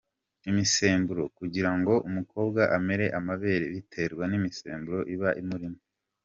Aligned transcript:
Imisemburo: 0.51 1.23
kugira 1.37 1.71
ngo 1.77 1.93
umukobwa 2.09 2.61
amere 2.77 3.05
amabere 3.19 3.65
biterwa 3.73 4.23
n’imisemburo 4.27 4.99
iba 5.13 5.29
imurimo. 5.41 5.79